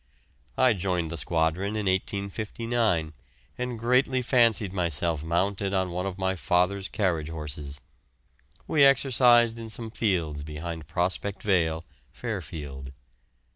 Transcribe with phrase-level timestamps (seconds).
[0.57, 3.13] I joined the squadron in 1859,
[3.55, 7.79] and greatly fancied myself mounted on one of my father's carriage horses.
[8.67, 12.93] We exercised in some fields behind Prospect Vale, Fairfield.